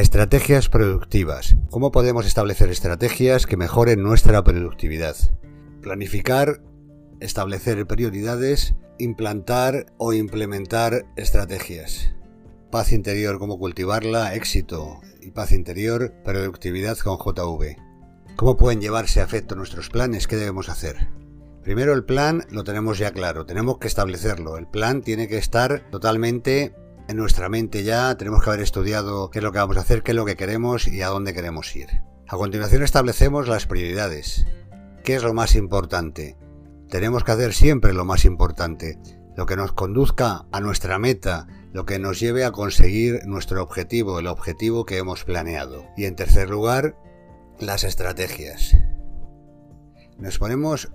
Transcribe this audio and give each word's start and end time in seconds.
Estrategias 0.00 0.70
productivas. 0.70 1.56
¿Cómo 1.68 1.92
podemos 1.92 2.24
establecer 2.24 2.70
estrategias 2.70 3.44
que 3.44 3.58
mejoren 3.58 4.02
nuestra 4.02 4.42
productividad? 4.42 5.14
Planificar, 5.82 6.62
establecer 7.20 7.86
prioridades, 7.86 8.74
implantar 8.98 9.92
o 9.98 10.14
implementar 10.14 11.04
estrategias. 11.16 12.14
Paz 12.70 12.92
interior, 12.92 13.38
cómo 13.38 13.58
cultivarla, 13.58 14.34
éxito 14.34 15.02
y 15.20 15.32
paz 15.32 15.52
interior, 15.52 16.14
productividad 16.24 16.96
con 16.96 17.18
JV. 17.18 17.76
¿Cómo 18.36 18.56
pueden 18.56 18.80
llevarse 18.80 19.20
a 19.20 19.24
efecto 19.24 19.54
nuestros 19.54 19.90
planes? 19.90 20.26
¿Qué 20.26 20.36
debemos 20.36 20.70
hacer? 20.70 21.10
Primero 21.62 21.92
el 21.92 22.06
plan 22.06 22.46
lo 22.50 22.64
tenemos 22.64 22.96
ya 22.96 23.12
claro, 23.12 23.44
tenemos 23.44 23.76
que 23.76 23.88
establecerlo. 23.88 24.56
El 24.56 24.66
plan 24.66 25.02
tiene 25.02 25.28
que 25.28 25.36
estar 25.36 25.90
totalmente 25.90 26.74
en 27.10 27.16
nuestra 27.16 27.48
mente 27.48 27.82
ya, 27.82 28.16
tenemos 28.16 28.44
que 28.44 28.50
haber 28.50 28.62
estudiado 28.62 29.30
qué 29.30 29.40
es 29.40 29.42
lo 29.42 29.50
que 29.50 29.58
vamos 29.58 29.76
a 29.76 29.80
hacer, 29.80 30.04
qué 30.04 30.12
es 30.12 30.16
lo 30.16 30.24
que 30.24 30.36
queremos 30.36 30.86
y 30.86 31.02
a 31.02 31.08
dónde 31.08 31.34
queremos 31.34 31.74
ir. 31.74 32.02
A 32.28 32.36
continuación 32.36 32.84
establecemos 32.84 33.48
las 33.48 33.66
prioridades. 33.66 34.46
¿Qué 35.02 35.16
es 35.16 35.24
lo 35.24 35.34
más 35.34 35.56
importante? 35.56 36.36
Tenemos 36.88 37.24
que 37.24 37.32
hacer 37.32 37.52
siempre 37.52 37.94
lo 37.94 38.04
más 38.04 38.24
importante, 38.24 39.00
lo 39.36 39.44
que 39.44 39.56
nos 39.56 39.72
conduzca 39.72 40.46
a 40.52 40.60
nuestra 40.60 41.00
meta, 41.00 41.48
lo 41.72 41.84
que 41.84 41.98
nos 41.98 42.20
lleve 42.20 42.44
a 42.44 42.52
conseguir 42.52 43.22
nuestro 43.26 43.60
objetivo, 43.60 44.20
el 44.20 44.28
objetivo 44.28 44.84
que 44.84 44.98
hemos 44.98 45.24
planeado. 45.24 45.86
Y 45.96 46.04
en 46.04 46.14
tercer 46.14 46.48
lugar, 46.48 46.96
las 47.58 47.82
estrategias. 47.82 48.76
Nos 50.16 50.38
ponemos 50.38 50.92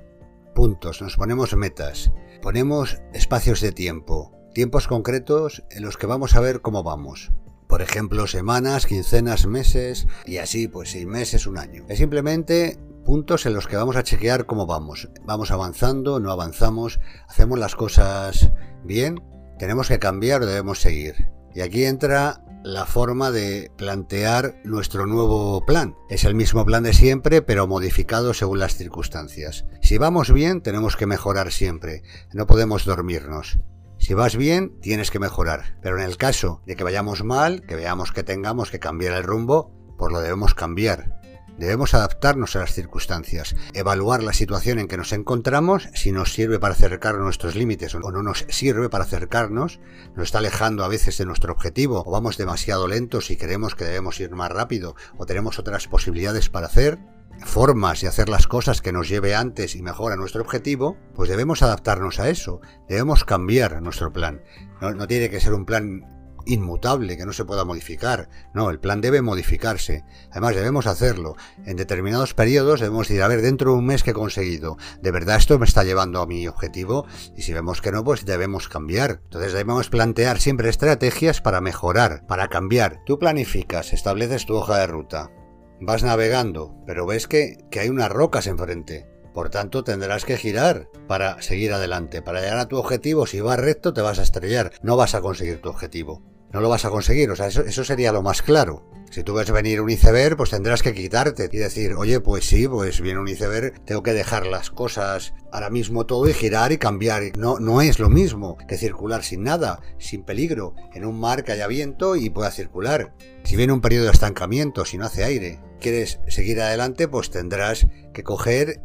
puntos, 0.54 1.02
nos 1.02 1.18
ponemos 1.18 1.54
metas, 1.58 2.13
ponemos 2.41 3.02
espacios 3.12 3.60
de 3.60 3.74
tiempo, 3.74 4.34
tiempos 4.55 4.88
concretos 4.88 5.63
en 5.70 5.84
los 5.84 5.98
que 5.98 6.07
vamos 6.07 6.34
a 6.38 6.40
ver 6.40 6.62
cómo 6.62 6.82
vamos. 6.82 7.34
Por 7.68 7.82
ejemplo, 7.82 8.26
semanas, 8.26 8.85
quincenas, 8.85 9.48
meses 9.48 10.07
y 10.26 10.38
así, 10.38 10.70
pues 10.70 10.91
seis 10.91 11.05
meses, 11.05 11.46
un 11.46 11.57
año. 11.57 11.84
Es 11.90 11.98
simplemente 11.98 12.79
puntos 13.04 13.46
en 13.46 13.54
los 13.54 13.68
que 13.68 13.76
vamos 13.76 13.98
a 13.98 14.04
chequear 14.04 14.46
cómo 14.46 14.66
vamos. 14.66 15.10
Vamos 15.26 15.52
avanzando, 15.52 16.21
no 16.21 16.32
avanzamos, 16.32 17.02
hacemos 17.27 17.60
las 17.60 17.76
cosas 17.76 18.52
bien, 18.85 19.21
tenemos 19.60 19.90
que 19.90 19.99
cambiar 19.99 20.41
o 20.41 20.46
debemos 20.46 20.79
seguir. 20.79 21.27
Y 21.54 21.60
aquí 21.60 21.84
entra 21.84 22.41
la 22.63 22.85
forma 22.85 23.32
de 23.32 23.72
plantear 23.76 24.62
nuestro 24.63 25.05
nuevo 25.05 25.66
plan. 25.66 25.98
Es 26.10 26.24
el 26.24 26.34
mismo 26.34 26.63
plan 26.63 26.84
de 26.84 26.94
siempre, 26.94 27.41
pero 27.41 27.68
modificado 27.68 28.34
según 28.34 28.60
las 28.60 28.76
circunstancias. 28.76 29.66
Si 29.82 29.98
vamos 29.98 30.32
bien, 30.32 30.62
tenemos 30.62 30.96
que 30.96 31.07
mejorar 31.07 31.51
siempre. 31.51 32.04
No 32.32 32.48
podemos 32.48 32.85
dormirnos. 32.85 33.60
Si 34.05 34.13
vas 34.13 34.35
bien, 34.35 34.79
tienes 34.81 35.09
que 35.09 35.17
mejorar. 35.17 35.79
Pero 35.81 35.98
en 35.98 36.05
el 36.05 36.15
caso 36.17 36.61
de 36.67 36.75
que 36.75 36.84
vayamos 36.84 37.23
mal, 37.23 37.63
que 37.65 37.75
veamos 37.75 38.11
que 38.11 38.21
tengamos 38.21 38.70
que 38.70 38.77
cambiar 38.77 39.15
el 39.15 39.23
rumbo, 39.23 39.71
pues 39.98 40.13
lo 40.13 40.21
debemos 40.21 40.53
cambiar. 40.53 41.20
Debemos 41.57 41.95
adaptarnos 41.95 42.55
a 42.55 42.59
las 42.59 42.71
circunstancias, 42.71 43.55
evaluar 43.73 44.21
la 44.21 44.33
situación 44.33 44.77
en 44.77 44.87
que 44.87 44.98
nos 44.98 45.11
encontramos, 45.11 45.89
si 45.95 46.11
nos 46.11 46.33
sirve 46.33 46.59
para 46.59 46.76
acercar 46.76 47.17
nuestros 47.17 47.55
límites 47.55 47.95
o 47.95 47.99
no 47.99 48.21
nos 48.21 48.45
sirve 48.48 48.89
para 48.89 49.05
acercarnos, 49.05 49.79
nos 50.15 50.26
está 50.26 50.37
alejando 50.37 50.83
a 50.83 50.87
veces 50.87 51.17
de 51.17 51.26
nuestro 51.26 51.51
objetivo 51.51 52.03
o 52.05 52.11
vamos 52.11 52.37
demasiado 52.37 52.87
lentos 52.87 53.31
y 53.31 53.37
creemos 53.37 53.73
que 53.73 53.85
debemos 53.85 54.20
ir 54.20 54.29
más 54.35 54.51
rápido 54.51 54.95
o 55.17 55.26
tenemos 55.26 55.57
otras 55.57 55.87
posibilidades 55.87 56.49
para 56.49 56.67
hacer, 56.67 56.99
formas 57.44 58.02
de 58.02 58.08
hacer 58.08 58.30
las 58.30 58.48
cosas 58.48 58.82
que 58.82 58.91
nos 58.91 59.10
lleve 59.10 59.36
antes 59.36 59.76
y 59.76 59.82
mejor 59.82 60.12
a 60.12 60.16
nuestro 60.16 60.41
objetivo, 60.41 60.98
pues 61.14 61.30
debemos 61.30 61.62
adaptarnos 61.62 62.20
a 62.20 62.30
eso, 62.30 62.62
debemos 62.88 63.24
cambiar 63.24 63.82
nuestro 63.82 64.12
plan. 64.12 64.41
No, 64.81 65.08
tiene 65.08 65.30
que 65.30 65.40
ser 65.40 65.53
un 65.53 65.66
plan 65.66 66.06
inmutable, 66.46 67.18
que 67.18 67.25
no 67.25 67.34
se 67.34 67.46
pueda 67.46 67.66
modificar. 67.66 68.30
No, 68.53 68.69
el 68.69 68.80
plan 68.80 69.02
debe 69.02 69.22
modificarse. 69.22 70.03
Además, 70.31 70.56
debemos 70.56 70.88
hacerlo. 70.88 71.35
En 71.66 71.75
determinados 71.75 72.34
periodos 72.34 72.79
debemos 72.79 73.09
ir 73.09 73.22
a 73.24 73.28
ver 73.28 73.41
dentro 73.41 73.72
de 73.72 73.78
un 73.78 73.85
mes 73.85 74.03
que 74.03 74.12
he 74.12 74.13
conseguido. 74.13 74.78
¿De 75.01 75.12
verdad 75.12 75.38
esto 75.38 75.57
me 75.59 75.66
está 75.66 75.84
llevando 75.84 76.22
a 76.22 76.28
mi 76.28 76.47
objetivo? 76.47 77.06
Y 77.35 77.41
si 77.41 77.53
vemos 77.53 77.81
que 77.81 77.91
no, 77.91 78.03
pues 78.03 78.25
debemos 78.25 78.69
cambiar. 78.69 79.22
Entonces 79.24 79.53
debemos 79.53 79.90
plantear 79.90 80.40
siempre 80.40 80.69
estrategias 80.69 81.41
para 81.41 81.62
mejorar, 81.62 82.25
para 82.28 82.47
cambiar. 82.47 83.01
Tú 83.06 83.18
planificas, 83.18 83.94
estableces 83.94 84.45
tu 84.45 84.56
hoja 84.56 84.78
de 84.78 84.88
ruta. 84.88 85.31
Vas 85.80 86.03
navegando, 86.03 86.75
pero 86.86 87.06
ves 87.06 87.28
que, 87.28 87.58
que 87.69 87.81
hay 87.81 87.90
unas 87.90 88.09
rocas 88.09 88.47
enfrente. 88.47 89.08
Por 89.34 89.50
tanto, 89.50 89.84
tendrás 89.84 90.24
que 90.24 90.38
girar 90.38 90.88
para 91.08 91.41
seguir 91.41 91.74
adelante. 91.74 92.22
Para 92.22 92.40
llegar 92.40 92.59
a 92.59 92.68
tu 92.68 92.78
objetivo, 92.78 93.25
si 93.28 93.41
vas 93.41 93.59
recto, 93.59 93.94
te 93.94 94.02
vas 94.02 94.19
a 94.19 94.24
estrellar. 94.24 94.72
No 94.81 94.96
vas 94.96 95.13
a 95.13 95.22
conseguir 95.22 95.62
tu 95.62 95.69
objetivo. 95.69 96.24
No 96.51 96.61
lo 96.61 96.69
vas 96.69 96.85
a 96.85 96.89
conseguir. 96.89 97.29
O 97.31 97.35
sea, 97.35 97.47
eso, 97.47 97.61
eso 97.61 97.83
sería 97.83 98.11
lo 98.11 98.22
más 98.22 98.41
claro. 98.41 98.89
Si 99.11 99.23
tú 99.23 99.33
ves 99.33 99.50
venir 99.50 99.79
un 99.79 99.89
iceberg, 99.89 100.35
pues 100.35 100.50
tendrás 100.50 100.83
que 100.83 100.94
quitarte 100.94 101.50
y 101.51 101.57
decir, 101.57 101.94
oye, 101.94 102.19
pues 102.19 102.45
sí, 102.45 102.67
pues 102.67 103.00
viene 103.00 103.19
un 103.19 103.28
iceberg, 103.28 103.79
tengo 103.85 104.03
que 104.03 104.13
dejar 104.13 104.45
las 104.45 104.72
cosas 104.72 105.33
ahora 105.53 105.69
mismo 105.69 106.06
todo 106.06 106.28
y 106.28 106.33
girar 106.33 106.72
y 106.73 106.78
cambiar. 106.78 107.23
No, 107.38 107.59
no 107.59 107.81
es 107.81 108.00
lo 108.00 108.09
mismo 108.09 108.57
que 108.67 108.78
circular 108.78 109.23
sin 109.23 109.44
nada, 109.44 109.79
sin 110.00 110.23
peligro, 110.23 110.75
en 110.94 111.06
un 111.06 111.19
mar 111.19 111.44
que 111.44 111.53
haya 111.53 111.67
viento 111.67 112.17
y 112.17 112.29
pueda 112.29 112.51
circular. 112.51 113.13
Si 113.44 113.56
viene 113.56 113.73
un 113.73 113.81
periodo 113.81 114.06
de 114.06 114.12
estancamiento, 114.12 114.83
si 114.83 114.97
no 114.97 115.06
hace 115.06 115.23
aire, 115.23 115.62
quieres 115.79 116.19
seguir 116.27 116.59
adelante, 116.62 117.07
pues 117.07 117.29
tendrás 117.29 117.88
que 118.13 118.23
coger 118.23 118.81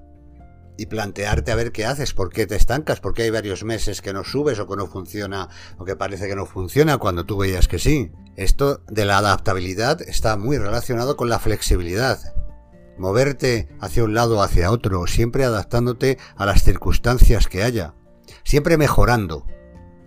y 0.77 0.87
plantearte 0.87 1.53
a 1.53 1.57
ver 1.57 1.73
qué 1.73 1.85
haces, 1.85 2.15
por 2.15 2.31
qué 2.31 2.47
te 2.47 2.57
estancas, 2.57 3.01
porque 3.01 3.23
hay 3.23 3.31
varios 3.31 3.65
meses 3.65 4.01
que 4.01 4.13
no 4.13 4.25
subes 4.25 4.59
o 4.59 4.67
que 4.67 4.77
no 4.77 4.87
funciona 4.87 5.49
o 5.79 5.85
que 5.85 5.97
parece 5.97 6.29
que 6.29 6.37
no 6.37 6.47
funciona 6.47 6.99
cuando 6.99 7.27
tú 7.27 7.39
veías 7.39 7.69
que 7.69 7.79
sí. 7.79 8.13
Esto 8.37 8.83
de 8.89 9.05
la 9.05 9.19
adaptabilidad 9.19 10.01
está 10.03 10.37
muy 10.37 10.57
relacionado 10.59 11.17
con 11.17 11.29
la 11.29 11.39
flexibilidad. 11.39 12.19
Moverte 12.99 13.69
hacia 13.81 14.05
un 14.05 14.15
lado 14.15 14.39
o 14.39 14.43
hacia 14.43 14.71
otro, 14.71 15.07
siempre 15.07 15.45
adaptándote 15.45 16.19
a 16.37 16.47
las 16.47 16.63
circunstancias 16.63 17.47
que 17.47 17.63
haya, 17.63 17.95
siempre 18.45 18.77
mejorando. 18.77 19.47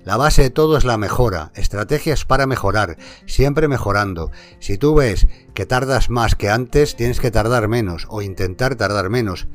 La 0.04 0.18
base 0.18 0.44
de 0.44 0.50
todo 0.50 0.78
es 0.78 0.84
la 0.84 0.98
mejora, 0.98 1.52
estrategias 1.56 2.26
para 2.26 2.46
mejorar, 2.46 2.98
siempre 3.26 3.70
mejorando. 3.70 4.32
Si 4.60 4.78
tú 4.78 4.96
ves 4.96 5.28
que 5.54 5.66
tardas 5.66 6.10
más 6.10 6.36
que 6.36 6.50
antes, 6.50 6.98
tienes 6.98 7.22
que 7.22 7.32
tardar 7.32 7.70
menos 7.70 8.06
o 8.10 8.22
intentar 8.22 8.76
tardar 8.76 9.10
menos. 9.10 9.48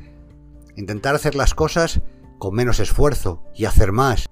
Intentar 0.79 1.13
hacer 1.13 1.35
las 1.35 1.53
cosas 1.53 1.99
con 2.37 2.55
menos 2.55 2.79
esfuerzo 2.79 3.43
y 3.53 3.65
hacer 3.65 3.91
más. 3.91 4.29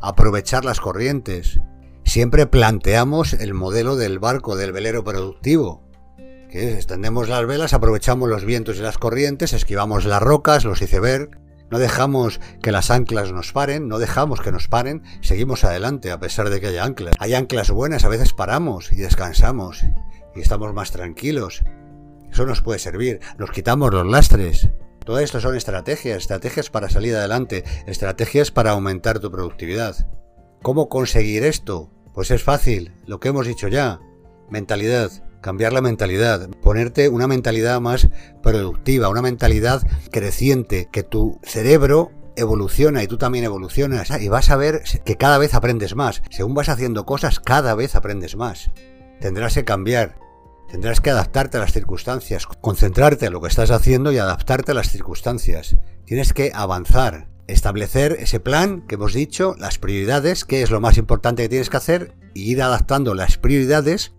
Aprovechar 0.00 0.64
las 0.64 0.80
corrientes. 0.80 1.60
Siempre 2.04 2.48
planteamos 2.48 3.32
el 3.34 3.54
modelo 3.54 3.94
del 3.94 4.18
barco, 4.18 4.56
del 4.56 4.72
velero 4.72 5.04
productivo. 5.04 5.84
Que 6.50 6.74
extendemos 6.74 7.28
las 7.28 7.46
velas, 7.46 7.74
aprovechamos 7.74 8.28
los 8.28 8.44
vientos 8.44 8.78
y 8.78 8.80
las 8.80 8.98
corrientes, 8.98 9.52
esquivamos 9.52 10.04
las 10.04 10.20
rocas, 10.20 10.64
los 10.64 10.82
iceberg, 10.82 11.38
no 11.70 11.78
dejamos 11.78 12.40
que 12.60 12.72
las 12.72 12.90
anclas 12.90 13.30
nos 13.30 13.52
paren, 13.52 13.86
no 13.86 14.00
dejamos 14.00 14.40
que 14.40 14.50
nos 14.50 14.66
paren, 14.66 15.04
seguimos 15.20 15.62
adelante 15.62 16.10
a 16.10 16.18
pesar 16.18 16.50
de 16.50 16.60
que 16.60 16.66
haya 16.66 16.82
anclas. 16.82 17.14
Hay 17.20 17.34
anclas 17.34 17.70
buenas, 17.70 18.04
a 18.04 18.08
veces 18.08 18.32
paramos 18.32 18.90
y 18.90 18.96
descansamos 18.96 19.84
y 20.34 20.40
estamos 20.40 20.74
más 20.74 20.90
tranquilos. 20.90 21.62
Eso 22.32 22.46
nos 22.46 22.62
puede 22.62 22.80
servir, 22.80 23.20
nos 23.38 23.52
quitamos 23.52 23.94
los 23.94 24.06
lastres. 24.06 24.70
Todo 25.08 25.20
esto 25.20 25.40
son 25.40 25.56
estrategias, 25.56 26.18
estrategias 26.18 26.68
para 26.68 26.90
salir 26.90 27.16
adelante, 27.16 27.64
estrategias 27.86 28.50
para 28.50 28.72
aumentar 28.72 29.20
tu 29.20 29.30
productividad. 29.30 29.96
¿Cómo 30.60 30.90
conseguir 30.90 31.44
esto? 31.44 31.90
Pues 32.12 32.30
es 32.30 32.42
fácil, 32.42 32.92
lo 33.06 33.18
que 33.18 33.28
hemos 33.28 33.46
dicho 33.46 33.68
ya. 33.68 34.00
Mentalidad, 34.50 35.10
cambiar 35.40 35.72
la 35.72 35.80
mentalidad, 35.80 36.50
ponerte 36.62 37.08
una 37.08 37.26
mentalidad 37.26 37.80
más 37.80 38.10
productiva, 38.42 39.08
una 39.08 39.22
mentalidad 39.22 39.80
creciente, 40.12 40.90
que 40.92 41.04
tu 41.04 41.40
cerebro 41.42 42.10
evoluciona 42.36 43.02
y 43.02 43.06
tú 43.06 43.16
también 43.16 43.46
evolucionas 43.46 44.10
y 44.20 44.28
vas 44.28 44.50
a 44.50 44.56
ver 44.56 44.82
que 45.06 45.16
cada 45.16 45.38
vez 45.38 45.54
aprendes 45.54 45.96
más. 45.96 46.22
Según 46.28 46.52
vas 46.52 46.68
haciendo 46.68 47.06
cosas, 47.06 47.40
cada 47.40 47.74
vez 47.74 47.94
aprendes 47.94 48.36
más. 48.36 48.70
Tendrás 49.20 49.54
que 49.54 49.64
cambiar, 49.64 50.16
Tendrás 50.70 51.00
que 51.00 51.10
adaptarte 51.10 51.56
a 51.56 51.60
las 51.60 51.72
circunstancias, 51.72 52.46
concentrarte 52.46 53.26
en 53.26 53.32
lo 53.32 53.40
que 53.40 53.48
estás 53.48 53.70
haciendo 53.70 54.12
y 54.12 54.18
adaptarte 54.18 54.72
a 54.72 54.74
las 54.74 54.90
circunstancias. 54.90 55.76
Tienes 56.04 56.34
que 56.34 56.52
avanzar, 56.54 57.28
establecer 57.46 58.16
ese 58.20 58.38
plan 58.38 58.82
que 58.86 58.96
hemos 58.96 59.14
dicho, 59.14 59.54
las 59.58 59.78
prioridades, 59.78 60.44
qué 60.44 60.62
es 60.62 60.70
lo 60.70 60.80
más 60.80 60.98
importante 60.98 61.42
que 61.42 61.48
tienes 61.48 61.70
que 61.70 61.78
hacer, 61.78 62.14
y 62.34 62.52
ir 62.52 62.62
adaptando 62.62 63.14
las 63.14 63.38
prioridades 63.38 64.12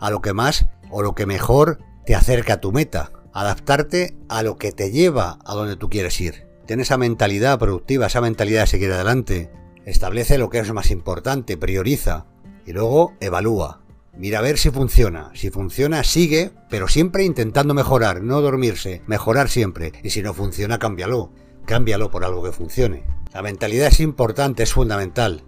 a 0.00 0.10
lo 0.10 0.22
que 0.22 0.32
más 0.32 0.66
o 0.90 1.02
lo 1.02 1.16
que 1.16 1.26
mejor 1.26 1.78
te 2.04 2.14
acerca 2.14 2.54
a 2.54 2.60
tu 2.60 2.70
meta. 2.70 3.10
Adaptarte 3.32 4.16
a 4.28 4.42
lo 4.42 4.56
que 4.56 4.70
te 4.70 4.92
lleva 4.92 5.40
a 5.44 5.54
donde 5.54 5.76
tú 5.76 5.90
quieres 5.90 6.20
ir. 6.20 6.46
Ten 6.66 6.80
esa 6.80 6.98
mentalidad 6.98 7.58
productiva, 7.58 8.06
esa 8.06 8.20
mentalidad 8.20 8.62
de 8.62 8.66
seguir 8.68 8.92
adelante. 8.92 9.50
Establece 9.84 10.38
lo 10.38 10.50
que 10.50 10.60
es 10.60 10.72
más 10.72 10.90
importante, 10.90 11.56
prioriza 11.56 12.26
y 12.64 12.72
luego 12.72 13.14
evalúa. 13.20 13.85
Mira 14.18 14.38
a 14.38 14.42
ver 14.42 14.56
si 14.56 14.70
funciona. 14.70 15.30
Si 15.34 15.50
funciona, 15.50 16.02
sigue, 16.02 16.50
pero 16.70 16.88
siempre 16.88 17.24
intentando 17.24 17.74
mejorar, 17.74 18.22
no 18.22 18.40
dormirse, 18.40 19.02
mejorar 19.06 19.48
siempre. 19.50 19.92
Y 20.02 20.10
si 20.10 20.22
no 20.22 20.32
funciona, 20.32 20.78
cámbialo. 20.78 21.32
Cámbialo 21.66 22.10
por 22.10 22.24
algo 22.24 22.42
que 22.42 22.52
funcione. 22.52 23.04
La 23.34 23.42
mentalidad 23.42 23.88
es 23.88 24.00
importante, 24.00 24.62
es 24.62 24.72
fundamental. 24.72 25.44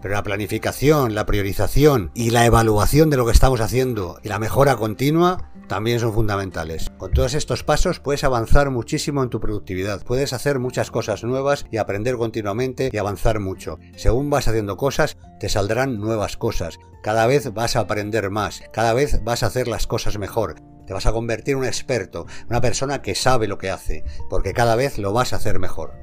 Pero 0.00 0.14
la 0.14 0.22
planificación, 0.22 1.14
la 1.14 1.26
priorización 1.26 2.10
y 2.14 2.30
la 2.30 2.46
evaluación 2.46 3.10
de 3.10 3.16
lo 3.16 3.26
que 3.26 3.32
estamos 3.32 3.60
haciendo 3.60 4.18
y 4.22 4.28
la 4.28 4.38
mejora 4.38 4.76
continua 4.76 5.50
también 5.68 5.98
son 5.98 6.12
fundamentales. 6.12 6.90
Con 6.96 7.12
todos 7.12 7.34
estos 7.34 7.64
pasos 7.64 8.00
puedes 8.00 8.24
avanzar 8.24 8.70
muchísimo 8.70 9.22
en 9.22 9.30
tu 9.30 9.40
productividad, 9.40 10.02
puedes 10.04 10.32
hacer 10.32 10.58
muchas 10.58 10.90
cosas 10.90 11.24
nuevas 11.24 11.66
y 11.70 11.78
aprender 11.78 12.16
continuamente 12.16 12.90
y 12.92 12.96
avanzar 12.98 13.40
mucho. 13.40 13.78
Según 13.96 14.30
vas 14.30 14.48
haciendo 14.48 14.76
cosas, 14.76 15.16
te 15.40 15.48
saldrán 15.48 15.98
nuevas 15.98 16.36
cosas. 16.36 16.78
Cada 17.02 17.26
vez 17.26 17.52
vas 17.52 17.76
a 17.76 17.80
aprender 17.80 18.30
más, 18.30 18.62
cada 18.72 18.92
vez 18.92 19.22
vas 19.24 19.42
a 19.42 19.46
hacer 19.46 19.68
las 19.68 19.86
cosas 19.86 20.18
mejor. 20.18 20.56
Te 20.86 20.92
vas 20.92 21.06
a 21.06 21.12
convertir 21.12 21.54
en 21.54 21.58
un 21.58 21.66
experto, 21.66 22.26
una 22.48 22.60
persona 22.60 23.02
que 23.02 23.16
sabe 23.16 23.48
lo 23.48 23.58
que 23.58 23.70
hace, 23.70 24.04
porque 24.30 24.52
cada 24.52 24.76
vez 24.76 24.98
lo 24.98 25.12
vas 25.12 25.32
a 25.32 25.36
hacer 25.36 25.58
mejor. 25.58 25.94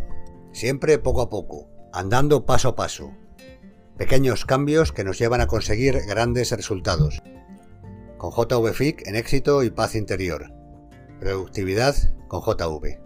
Siempre 0.51 0.97
poco 0.97 1.21
a 1.21 1.29
poco, 1.29 1.69
andando 1.93 2.45
paso 2.45 2.69
a 2.69 2.75
paso. 2.75 3.11
Pequeños 3.97 4.45
cambios 4.45 4.91
que 4.91 5.03
nos 5.03 5.19
llevan 5.19 5.39
a 5.39 5.47
conseguir 5.47 6.01
grandes 6.05 6.51
resultados 6.51 7.21
con 8.23 8.31
JVFIC 8.31 9.05
en 9.07 9.17
éxito 9.17 9.63
y 9.63 9.69
paz 9.69 9.95
interior. 9.95 10.49
Productividad 11.19 11.93
con 12.29 12.41
JV. 12.41 12.97